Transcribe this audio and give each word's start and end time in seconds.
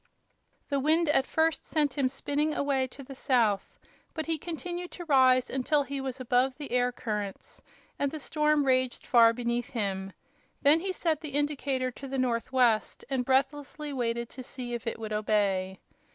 The 0.69 0.79
wind 0.79 1.09
at 1.09 1.27
first 1.27 1.63
sent 1.63 1.95
him 1.95 2.09
spinning 2.09 2.55
away 2.55 2.87
to 2.87 3.03
the 3.03 3.13
south, 3.13 3.77
but 4.15 4.25
he 4.25 4.39
continued 4.39 4.89
to 4.93 5.05
rise 5.05 5.47
until 5.47 5.83
he 5.83 6.01
was 6.01 6.19
above 6.19 6.57
the 6.57 6.71
air 6.71 6.91
currents, 6.91 7.61
and 7.99 8.09
the 8.09 8.19
storm 8.19 8.65
raged 8.65 9.05
far 9.05 9.31
beneath 9.31 9.69
him. 9.69 10.11
Then 10.63 10.79
he 10.79 10.91
set 10.91 11.21
the 11.21 11.35
indicator 11.35 11.91
to 11.91 12.07
the 12.07 12.17
northwest 12.17 13.05
and 13.11 13.23
breathlessly 13.23 13.93
waited 13.93 14.27
to 14.29 14.41
see 14.41 14.73
if 14.73 14.87
it 14.87 14.97
would 14.97 15.13
obey. 15.13 15.79